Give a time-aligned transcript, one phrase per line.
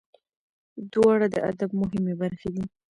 [0.93, 2.63] دواړه د ادب مهمې برخې دي.